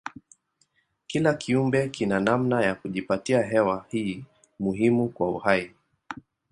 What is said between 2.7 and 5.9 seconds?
kujipatia hewa hii muhimu kwa uhai.